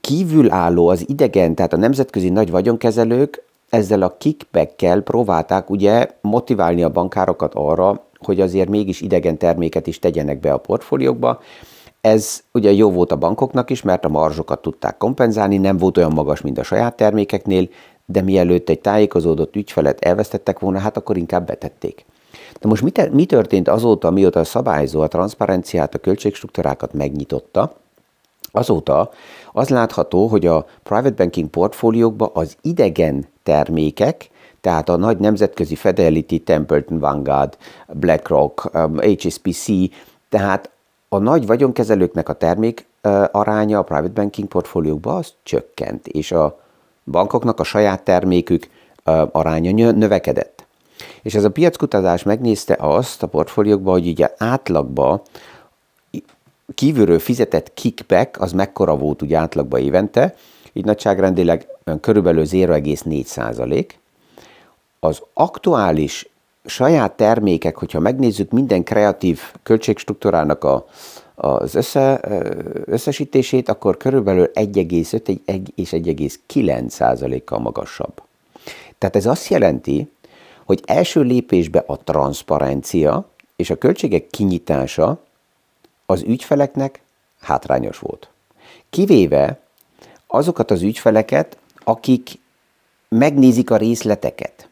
kívülálló, 0.00 0.88
az 0.88 1.08
idegen, 1.08 1.54
tehát 1.54 1.72
a 1.72 1.76
nemzetközi 1.76 2.28
nagy 2.28 2.50
vagyonkezelők 2.50 3.42
ezzel 3.68 4.02
a 4.02 4.16
kickback 4.16 5.02
próbálták 5.04 5.70
ugye 5.70 6.08
motiválni 6.20 6.82
a 6.82 6.90
bankárokat 6.90 7.54
arra, 7.54 8.04
hogy 8.24 8.40
azért 8.40 8.68
mégis 8.68 9.00
idegen 9.00 9.38
terméket 9.38 9.86
is 9.86 9.98
tegyenek 9.98 10.40
be 10.40 10.52
a 10.52 10.58
portfóliókba. 10.58 11.40
Ez 12.00 12.42
ugye 12.52 12.72
jó 12.72 12.90
volt 12.90 13.12
a 13.12 13.16
bankoknak 13.16 13.70
is, 13.70 13.82
mert 13.82 14.04
a 14.04 14.08
marzsokat 14.08 14.62
tudták 14.62 14.96
kompenzálni, 14.96 15.56
nem 15.56 15.76
volt 15.76 15.96
olyan 15.96 16.12
magas, 16.12 16.40
mint 16.40 16.58
a 16.58 16.62
saját 16.62 16.96
termékeknél, 16.96 17.68
de 18.06 18.22
mielőtt 18.22 18.68
egy 18.68 18.80
tájékozódott 18.80 19.56
ügyfelet 19.56 20.00
elvesztettek 20.00 20.58
volna, 20.58 20.78
hát 20.78 20.96
akkor 20.96 21.16
inkább 21.16 21.46
betették. 21.46 22.04
De 22.60 22.68
most 22.68 22.82
mi, 22.82 22.90
te, 22.90 23.08
mi 23.12 23.24
történt 23.24 23.68
azóta, 23.68 24.10
mióta 24.10 24.40
a 24.40 24.44
szabályzó 24.44 25.00
a 25.00 25.08
transzparenciát, 25.08 25.94
a 25.94 25.98
költségstruktúrákat 25.98 26.92
megnyitotta? 26.92 27.72
Azóta 28.52 29.10
az 29.52 29.68
látható, 29.68 30.26
hogy 30.26 30.46
a 30.46 30.66
private 30.82 31.14
banking 31.14 31.48
portfóliókba 31.48 32.30
az 32.34 32.56
idegen 32.62 33.26
termékek, 33.42 34.29
tehát 34.60 34.88
a 34.88 34.96
nagy 34.96 35.18
nemzetközi 35.18 35.74
Fidelity, 35.74 36.36
Templeton, 36.36 36.98
Vanguard, 36.98 37.56
BlackRock, 37.88 38.70
HSBC, 39.18 39.68
um, 39.68 39.88
tehát 40.28 40.70
a 41.08 41.18
nagy 41.18 41.46
vagyonkezelőknek 41.46 42.28
a 42.28 42.32
termék 42.32 42.86
aránya 43.30 43.78
a 43.78 43.82
private 43.82 44.12
banking 44.12 44.48
portfóliókban 44.48 45.16
az 45.16 45.32
csökkent, 45.42 46.06
és 46.06 46.32
a 46.32 46.60
bankoknak 47.04 47.60
a 47.60 47.64
saját 47.64 48.02
termékük 48.02 48.68
aránya 49.32 49.90
növekedett. 49.90 50.64
És 51.22 51.34
ez 51.34 51.44
a 51.44 51.50
piackutatás 51.50 52.22
megnézte 52.22 52.76
azt 52.78 53.22
a 53.22 53.26
portfóliókban, 53.26 53.92
hogy 53.92 54.08
ugye 54.08 54.34
átlagban 54.38 55.20
kívülről 56.74 57.18
fizetett 57.18 57.74
kickback 57.74 58.40
az 58.40 58.52
mekkora 58.52 58.96
volt 58.96 59.22
ugye 59.22 59.38
átlagban 59.38 59.80
évente, 59.80 60.34
így 60.72 60.84
nagyságrendileg 60.84 61.66
körülbelül 62.00 62.44
0,4 62.44 63.24
százalék. 63.24 63.99
Az 65.00 65.22
aktuális 65.32 66.28
saját 66.64 67.12
termékek, 67.12 67.76
hogyha 67.76 68.00
megnézzük 68.00 68.50
minden 68.50 68.82
kreatív 68.84 69.40
költségstruktúrának 69.62 70.64
a, 70.64 70.86
az 71.34 71.74
össze, 71.74 72.20
összesítését, 72.84 73.68
akkor 73.68 73.96
körülbelül 73.96 74.50
1,5 74.54 75.70
és 75.74 75.90
1,9 75.90 76.88
százalékkal 76.88 77.58
magasabb. 77.58 78.22
Tehát 78.98 79.16
ez 79.16 79.26
azt 79.26 79.48
jelenti, 79.48 80.10
hogy 80.64 80.82
első 80.86 81.20
lépésbe 81.20 81.84
a 81.86 81.96
transzparencia 81.96 83.28
és 83.56 83.70
a 83.70 83.78
költségek 83.78 84.26
kinyitása 84.26 85.22
az 86.06 86.22
ügyfeleknek 86.22 87.02
hátrányos 87.40 87.98
volt. 87.98 88.28
Kivéve 88.90 89.60
azokat 90.26 90.70
az 90.70 90.82
ügyfeleket, 90.82 91.56
akik 91.84 92.30
megnézik 93.08 93.70
a 93.70 93.76
részleteket, 93.76 94.68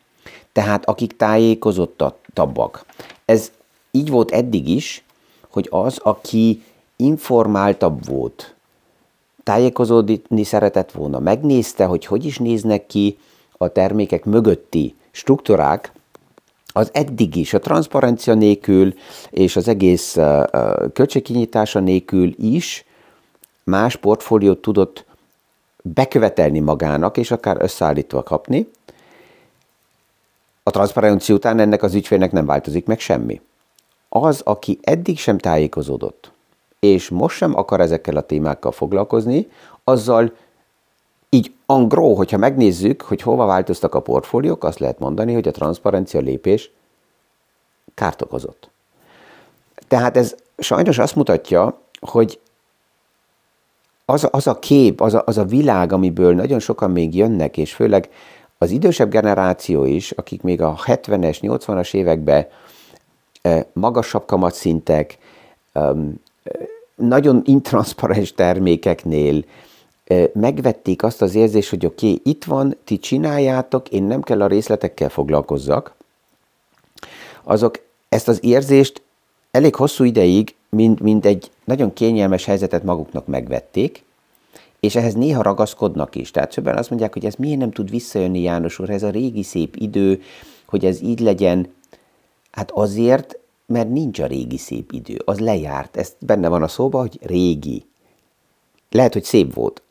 tehát 0.52 0.84
akik 0.84 1.16
tájékozottabbak. 1.16 2.84
Ez 3.24 3.50
így 3.90 4.10
volt 4.10 4.30
eddig 4.30 4.68
is, 4.68 5.04
hogy 5.48 5.66
az, 5.70 5.98
aki 5.98 6.62
informáltabb 6.96 8.06
volt, 8.06 8.54
tájékozódni 9.42 10.44
szeretett 10.44 10.92
volna, 10.92 11.18
megnézte, 11.18 11.84
hogy 11.84 12.06
hogy 12.06 12.24
is 12.24 12.38
néznek 12.38 12.86
ki 12.86 13.18
a 13.52 13.68
termékek 13.68 14.24
mögötti 14.24 14.94
struktúrák, 15.10 15.92
az 16.72 16.90
eddig 16.92 17.36
is, 17.36 17.54
a 17.54 17.58
transzparencia 17.58 18.34
nélkül 18.34 18.94
és 19.30 19.56
az 19.56 19.68
egész 19.68 20.16
költségkinyitása 20.92 21.80
nélkül 21.80 22.34
is 22.36 22.84
más 23.64 23.96
portfóliót 23.96 24.58
tudott 24.58 25.04
bekövetelni 25.82 26.58
magának, 26.58 27.16
és 27.16 27.30
akár 27.30 27.56
összeállítva 27.60 28.22
kapni. 28.22 28.68
A 30.68 30.70
transzparencia 30.70 31.34
után 31.34 31.58
ennek 31.58 31.82
az 31.82 31.94
ügyfélnek 31.94 32.32
nem 32.32 32.46
változik 32.46 32.87
meg 32.87 33.00
semmi. 33.00 33.40
Az, 34.08 34.40
aki 34.44 34.78
eddig 34.82 35.18
sem 35.18 35.38
tájékozódott, 35.38 36.32
és 36.78 37.08
most 37.08 37.37
sem 37.37 37.56
akar 37.56 37.80
ezekkel 37.80 38.16
a 38.16 38.20
témákkal 38.20 38.72
foglalkozni, 38.72 39.50
azzal 39.84 40.32
így 41.28 41.52
angró, 41.66 42.14
hogyha 42.14 42.37
megnézzük, 42.37 43.02
hogy 43.02 43.22
hova 43.22 43.46
változtak 43.46 43.94
a 43.94 44.00
portfóliók, 44.00 44.64
azt 44.64 44.78
lehet 44.78 44.98
mondani, 44.98 45.32
hogy 45.32 45.48
a 45.48 45.50
transzparencia 45.50 46.20
lépés 46.20 46.70
kárt 47.94 48.22
okozott. 48.22 48.70
Tehát 49.88 50.16
ez 50.16 50.34
sajnos 50.58 50.98
azt 50.98 51.16
mutatja, 51.16 51.78
hogy 52.00 52.40
az, 54.04 54.28
az 54.30 54.46
a 54.46 54.58
kép, 54.58 55.00
az 55.00 55.14
a, 55.14 55.22
az 55.26 55.38
a 55.38 55.44
világ, 55.44 55.92
amiből 55.92 56.34
nagyon 56.34 56.58
sokan 56.58 56.90
még 56.90 57.14
jönnek, 57.14 57.56
és 57.56 57.75
főleg 57.75 58.08
az 58.58 58.70
idősebb 58.70 59.10
generáció 59.10 59.84
is, 59.84 60.10
akik 60.10 60.42
még 60.42 60.62
a 60.62 60.78
70-es, 60.84 61.38
80-as 61.40 61.94
években 61.94 62.46
eh, 63.42 63.64
magasabb 63.72 64.26
kamatszintek, 64.26 65.18
nagyon 66.94 67.42
intranszparens 67.44 68.32
termékeknél 68.32 69.44
megvették 70.32 71.02
azt 71.02 71.22
az 71.22 71.34
érzést, 71.34 71.70
hogy 71.70 71.86
oké, 71.86 72.06
okay, 72.06 72.20
itt 72.24 72.44
van, 72.44 72.76
ti 72.84 72.98
csináljátok, 72.98 73.88
én 73.88 74.02
nem 74.02 74.22
kell 74.22 74.42
a 74.42 74.46
részletekkel 74.46 75.08
foglalkozzak, 75.08 75.94
azok 77.42 77.80
ezt 78.08 78.28
az 78.28 78.44
érzést 78.44 79.02
elég 79.50 79.74
hosszú 79.74 80.04
ideig, 80.04 80.54
mint, 80.68 81.00
mint 81.00 81.26
egy 81.26 81.50
nagyon 81.64 81.92
kényelmes 81.92 82.44
helyzetet 82.44 82.82
maguknak 82.82 83.26
megvették, 83.26 84.04
és 84.80 84.97
ehhez 84.97 85.14
néha 85.14 85.42
ragaszkodnak 85.42 86.14
is. 86.14 86.30
Tehát 86.30 86.54
többen 86.54 86.76
azt 86.76 86.90
mondják, 86.90 87.12
hogy 87.12 87.25
ez 87.25 87.35
miért 87.35 87.58
nem 87.58 87.70
tud 87.70 87.90
visszajönni 87.90 88.40
János 88.40 88.78
úr, 88.78 88.90
ez 88.90 89.02
a 89.02 89.11
régi 89.11 89.42
szép 89.42 89.76
idő, 89.76 90.23
hogy 90.66 90.85
ez 90.85 91.02
így 91.02 91.20
legyen. 91.20 91.73
Hát 92.50 92.70
azért, 92.70 93.38
mert 93.66 93.90
nincs 93.90 94.18
a 94.18 94.26
régi 94.26 94.56
szép 94.56 94.92
idő, 94.92 95.23
az 95.25 95.38
lejárt. 95.38 95.97
Ez 95.97 96.12
benne 96.18 96.49
van 96.49 96.62
a 96.62 96.68
szóban, 96.68 97.00
hogy 97.00 97.18
régi. 97.23 97.85
lehet, 98.90 99.12
hogy 99.12 99.25
szép 99.25 99.54
volt, 99.54 99.82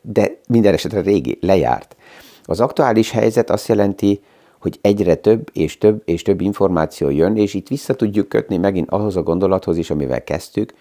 de 0.00 0.38
minden 0.48 0.72
esetre 0.72 1.00
régi, 1.00 1.38
lejárt. 1.40 1.96
Az 2.44 2.60
aktuális 2.60 3.10
helyzet 3.10 3.50
azt 3.50 3.68
jelenti, 3.68 4.20
hogy 4.58 4.78
egyre 4.80 5.14
több 5.14 5.48
és 5.52 5.78
több 5.78 6.02
és 6.04 6.22
több 6.22 6.40
információ 6.40 7.10
jön, 7.10 7.36
és 7.36 7.54
itt 7.54 7.68
vissza 7.68 7.94
tudjuk 7.94 8.28
kötni 8.28 8.56
megint 8.56 8.90
ahhoz 8.90 9.16
a 9.16 9.22
gondolathoz 9.22 9.76
is, 9.76 9.90
amivel 9.90 10.24
kezdtük, 10.24 10.74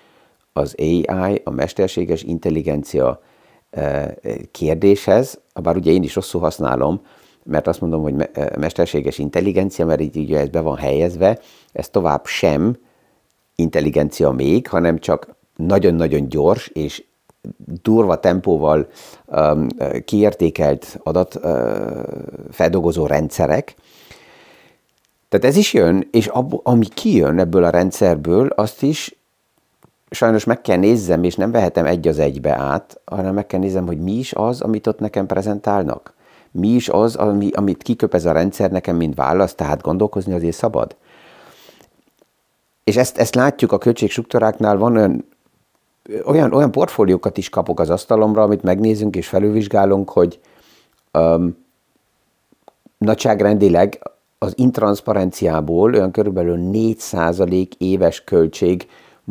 az 0.54 0.76
AI, 0.78 1.42
a 1.44 1.50
mesterséges 1.50 2.24
intelligencia 2.24 3.22
kérdéshez, 4.52 5.40
bár 5.62 5.76
ugye 5.76 5.92
én 5.92 6.04
is 6.04 6.16
rosszul 6.16 6.42
használom, 6.42 7.02
mert 7.44 7.68
azt 7.68 7.82
mondom, 7.82 8.02
hogy 8.02 8.30
mesterséges 8.58 9.18
intelligencia, 9.18 9.86
mert 9.86 10.02
így 10.02 10.18
ugye 10.18 10.40
ez 10.40 10.50
be 10.50 10.60
van 10.60 10.78
helyezve, 10.78 11.40
ez 11.72 11.90
tovább 11.90 12.26
sem 12.26 12.78
intelligencia 13.56 14.32
még, 14.32 14.68
hanem 14.68 15.00
csak 15.00 15.36
nagyon-nagyon 15.56 16.30
gyors 16.30 16.68
és 16.68 17.04
durva 17.82 18.20
tempóval 18.20 18.88
um, 19.26 19.68
kiértékelt 20.06 21.00
adat 21.04 21.36
uh, 21.36 21.44
feldolgozó 22.52 23.06
rendszerek. 23.06 23.76
Tehát 25.30 25.46
ez 25.46 25.56
is 25.56 25.74
jön, 25.74 26.08
és 26.12 26.28
ab, 26.28 26.60
ami 26.64 26.86
kijön 26.86 27.40
ebből 27.40 27.64
a 27.64 27.70
rendszerből, 27.70 28.48
azt 28.48 28.84
is 28.84 29.19
sajnos 30.10 30.44
meg 30.44 30.62
kell 30.62 30.78
nézzem, 30.78 31.24
és 31.24 31.36
nem 31.36 31.52
vehetem 31.52 31.86
egy 31.86 32.08
az 32.08 32.20
egybe 32.20 32.58
át, 32.58 33.02
hanem 33.06 33.34
meg 33.34 33.46
kell 33.46 33.60
nézzem, 33.60 33.86
hogy 33.86 34.00
mi 34.00 34.12
is 34.12 34.34
az, 34.34 34.62
amit 34.62 34.88
ott 34.88 35.00
nekem 35.00 35.26
prezentálnak. 35.26 36.14
Mi 36.52 36.68
is 36.68 36.90
az, 36.90 37.16
ami, 37.16 37.50
amit 37.52 37.84
kiköpez 37.84 38.26
a 38.26 38.32
rendszer 38.32 38.72
nekem, 38.72 38.96
mint 38.96 39.16
válasz, 39.16 39.56
tehát 39.56 39.82
gondolkozni 39.82 40.34
azért 40.34 40.56
szabad. 40.56 40.96
És 42.84 42.98
ezt, 42.98 43.18
ezt 43.18 43.36
látjuk 43.36 43.72
a 43.72 43.78
költségstruktúráknál, 43.78 44.78
van 44.78 44.96
olyan, 44.96 45.26
olyan, 46.26 46.54
olyan 46.54 46.72
portfóliókat 46.72 47.38
is 47.38 47.50
kapok 47.50 47.80
az 47.80 47.90
asztalomra, 47.90 48.42
amit 48.42 48.64
megnézünk 48.64 49.16
és 49.16 49.28
felülvizsgálunk, 49.28 50.10
hogy 50.10 50.40
um, 51.14 51.58
nagyságrendileg 52.98 54.00
az 54.38 54.54
intranszparenciából 54.58 55.94
olyan 55.94 56.12
körülbelül 56.12 56.58
4% 56.74 57.72
éves 57.78 58.24
költség 58.24 58.88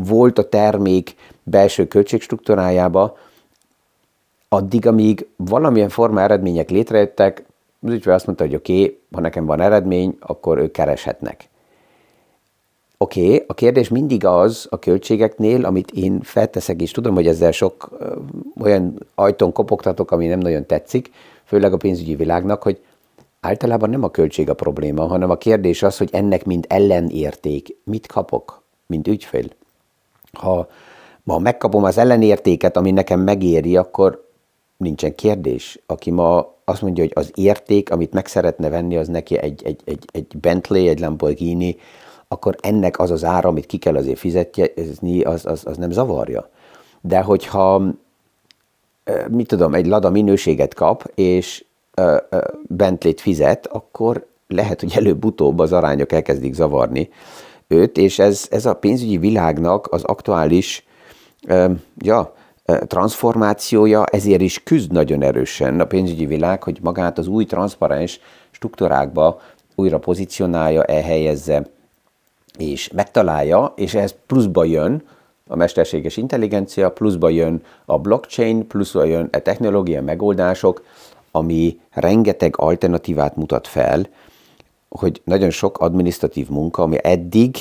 volt 0.07 0.39
a 0.39 0.49
termék 0.49 1.15
belső 1.43 1.89
költségstruktúrájába, 1.89 3.17
addig, 4.49 4.87
amíg 4.87 5.27
valamilyen 5.37 5.89
forma 5.89 6.21
eredmények 6.21 6.71
létrejöttek, 6.71 7.45
az 7.81 7.93
ügyfél 7.93 8.13
azt 8.13 8.27
mondta, 8.27 8.45
hogy 8.45 8.55
oké, 8.55 8.83
okay, 8.83 8.99
ha 9.13 9.21
nekem 9.21 9.47
van 9.47 9.61
eredmény, 9.61 10.17
akkor 10.21 10.59
ők 10.59 10.73
kereshetnek. 10.73 11.49
Oké, 12.99 13.25
okay, 13.25 13.45
a 13.47 13.55
kérdés 13.55 13.89
mindig 13.89 14.25
az 14.25 14.67
a 14.71 14.79
költségeknél, 14.79 15.65
amit 15.65 15.91
én 15.91 16.21
felteszek, 16.21 16.83
és 16.83 16.91
tudom, 16.91 17.15
hogy 17.15 17.27
ezzel 17.27 17.53
sok 17.53 17.89
ö, 17.99 18.17
olyan 18.61 19.07
ajtón 19.15 19.53
kopogtatok, 19.53 20.11
ami 20.11 20.27
nem 20.27 20.39
nagyon 20.39 20.67
tetszik, 20.67 21.11
főleg 21.45 21.73
a 21.73 21.77
pénzügyi 21.77 22.15
világnak, 22.15 22.63
hogy 22.63 22.81
általában 23.41 23.91
nem 23.91 24.05
a 24.05 24.11
költség 24.11 24.49
a 24.49 24.55
probléma, 24.55 25.07
hanem 25.07 25.31
a 25.31 25.37
kérdés 25.37 25.83
az, 25.83 25.99
hogy 25.99 26.09
ennek 26.13 26.45
mind 26.45 26.65
ellenérték, 26.69 27.77
mit 27.85 28.07
kapok, 28.07 28.63
mint 28.87 29.09
ügyfél. 29.09 29.49
Ha 30.33 30.69
ma 31.23 31.39
megkapom 31.39 31.85
az 31.85 31.99
ellenértéket, 31.99 32.77
ami 32.77 32.91
nekem 32.91 33.21
megéri, 33.21 33.77
akkor 33.77 34.27
nincsen 34.77 35.15
kérdés. 35.15 35.81
Aki 35.87 36.11
ma 36.11 36.55
azt 36.65 36.83
mondja, 36.83 37.03
hogy 37.03 37.13
az 37.15 37.31
érték, 37.35 37.91
amit 37.91 38.13
meg 38.13 38.27
szeretne 38.27 38.69
venni, 38.69 38.97
az 38.97 39.09
neki 39.09 39.39
egy, 39.39 39.63
egy, 39.65 39.81
egy, 39.85 40.05
egy 40.13 40.37
Bentley, 40.41 40.89
egy 40.89 41.01
Lamborghini, 41.01 41.77
akkor 42.29 42.57
ennek 42.61 42.99
az 42.99 43.11
az 43.11 43.25
ára, 43.25 43.49
amit 43.49 43.67
ki 43.67 43.77
kell 43.77 43.97
azért 43.97 44.19
fizetni, 44.19 45.23
az, 45.23 45.47
az, 45.47 45.67
az 45.67 45.77
nem 45.77 45.91
zavarja. 45.91 46.51
De 47.01 47.21
hogyha, 47.21 47.83
mit 49.31 49.47
tudom, 49.47 49.75
egy 49.75 49.87
lada 49.87 50.11
minőséget 50.11 50.75
kap, 50.75 51.11
és 51.15 51.65
Bentley-t 52.63 53.21
fizet, 53.21 53.67
akkor 53.67 54.27
lehet, 54.47 54.81
hogy 54.81 54.93
előbb-utóbb 54.97 55.59
az 55.59 55.73
arányok 55.73 56.13
elkezdik 56.13 56.55
zavarni 56.55 57.09
őt, 57.69 57.97
és 57.97 58.19
ez, 58.19 58.47
ez 58.51 58.67
a 58.67 58.75
pénzügyi 58.75 59.19
világnak 59.19 59.93
az 59.93 60.03
aktuális 60.03 60.87
ja, 61.99 62.35
transformációja, 62.87 64.05
ezért 64.05 64.41
is 64.41 64.63
küzd 64.63 64.93
nagyon 64.93 65.23
erősen 65.23 65.81
a 65.81 65.85
pénzügyi 65.85 66.27
világ, 66.27 66.63
hogy 66.63 66.79
magát 66.83 67.19
az 67.19 67.27
új 67.27 67.45
transzparens 67.45 68.21
struktúrákba 68.51 69.41
újra 69.75 69.99
pozícionálja, 69.99 70.85
elhelyezze, 70.85 71.67
és 72.59 72.89
megtalálja, 72.89 73.73
és 73.77 73.95
ez 73.95 74.15
pluszba 74.27 74.65
jön 74.65 75.03
a 75.49 75.57
mesterséges 75.57 76.17
intelligencia, 76.17 76.91
pluszba 76.91 77.29
jön 77.29 77.63
a 77.85 77.99
blockchain, 77.99 78.67
pluszba 78.67 79.05
jön 79.05 79.29
a 79.33 79.39
technológia 79.39 80.03
megoldások, 80.03 80.85
ami 81.31 81.81
rengeteg 81.91 82.55
alternatívát 82.57 83.37
mutat 83.37 83.67
fel, 83.67 84.07
hogy 84.89 85.21
nagyon 85.25 85.51
sok 85.51 85.79
administratív 85.79 86.49
munka, 86.49 86.83
ami 86.83 86.97
eddig 87.03 87.57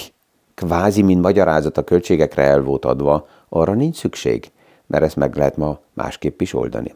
kvázi, 0.56 1.02
mint 1.02 1.22
magyarázat 1.22 1.78
a 1.78 1.84
költségekre 1.84 2.44
el 2.44 2.62
volt 2.62 2.86
adva, 2.86 3.28
arra 3.50 3.74
nincs 3.74 3.96
szükség, 3.96 4.52
mert 4.88 5.04
ezt 5.04 5.16
meg 5.16 5.36
lehet 5.36 5.58
ma 5.58 5.80
másképp 5.94 6.42
is 6.42 6.54
oldani. 6.54 6.94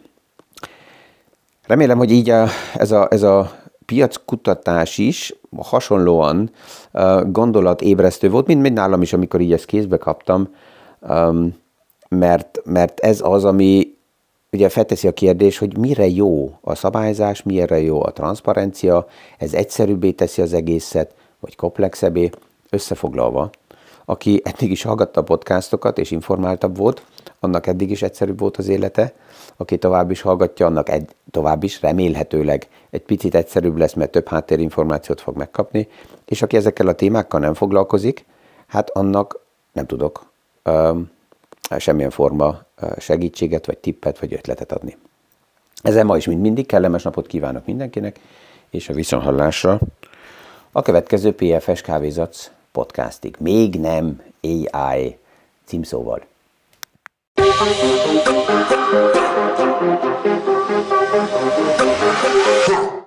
Remélem, 1.67 1.97
hogy 1.97 2.11
így 2.11 2.29
a, 2.29 2.47
ez, 2.73 2.91
a, 2.91 3.07
ez 3.09 3.23
a 3.23 3.51
piackutatás 3.85 4.97
is 4.97 5.35
hasonlóan 5.57 6.51
gondolatébresztő 7.25 8.29
volt, 8.29 8.47
mint, 8.47 8.61
mint 8.61 8.75
nálam 8.75 9.01
is, 9.01 9.13
amikor 9.13 9.41
így 9.41 9.53
ezt 9.53 9.65
kézbe 9.65 9.97
kaptam, 9.97 10.49
mert, 12.09 12.61
mert 12.63 12.99
ez 12.99 13.21
az, 13.23 13.45
ami 13.45 13.97
ugye 14.51 14.69
felteszi 14.69 15.07
a 15.07 15.13
kérdés, 15.13 15.57
hogy 15.57 15.77
mire 15.77 16.07
jó 16.07 16.57
a 16.61 16.75
szabályzás, 16.75 17.43
mire 17.43 17.81
jó 17.81 18.03
a 18.03 18.11
transzparencia, 18.11 19.07
ez 19.37 19.53
egyszerűbbé 19.53 20.11
teszi 20.11 20.41
az 20.41 20.53
egészet, 20.53 21.13
vagy 21.39 21.55
komplexebbé, 21.55 22.29
összefoglalva. 22.69 23.49
Aki 24.05 24.41
eddig 24.43 24.71
is 24.71 24.83
hallgatta 24.83 25.19
a 25.19 25.23
podcastokat 25.23 25.97
és 25.97 26.11
informáltabb 26.11 26.77
volt, 26.77 27.05
annak 27.39 27.67
eddig 27.67 27.91
is 27.91 28.01
egyszerűbb 28.01 28.39
volt 28.39 28.57
az 28.57 28.67
élete, 28.67 29.13
aki 29.57 29.77
tovább 29.77 30.11
is 30.11 30.21
hallgatja, 30.21 30.65
annak 30.65 30.89
egy, 30.89 31.09
tovább 31.31 31.63
is 31.63 31.81
remélhetőleg 31.81 32.67
egy 32.89 33.01
picit 33.01 33.35
egyszerűbb 33.35 33.77
lesz, 33.77 33.93
mert 33.93 34.11
több 34.11 34.27
háttérinformációt 34.27 35.21
fog 35.21 35.37
megkapni, 35.37 35.87
és 36.25 36.41
aki 36.41 36.55
ezekkel 36.55 36.87
a 36.87 36.93
témákkal 36.93 37.39
nem 37.39 37.53
foglalkozik, 37.53 38.25
hát 38.67 38.89
annak 38.89 39.45
nem 39.71 39.85
tudok 39.85 40.31
um, 40.65 41.11
semmilyen 41.77 42.09
forma 42.09 42.59
segítséget, 42.97 43.65
vagy 43.65 43.77
tippet, 43.77 44.19
vagy 44.19 44.33
ötletet 44.33 44.71
adni. 44.71 44.97
Ezzel 45.81 46.03
ma 46.03 46.17
is, 46.17 46.25
mint 46.25 46.41
mindig, 46.41 46.65
kellemes 46.65 47.03
napot 47.03 47.27
kívánok 47.27 47.65
mindenkinek, 47.65 48.19
és 48.69 48.89
a 48.89 48.93
viszonhallásra 48.93 49.79
a 50.71 50.81
következő 50.81 51.33
PFS 51.33 51.81
Kávézatsz 51.81 52.51
podcastig. 52.71 53.35
Még 53.39 53.79
nem 53.79 54.21
AI 54.41 55.17
címszóval. 55.65 56.29
Thank 61.13 62.93
you. 62.93 63.00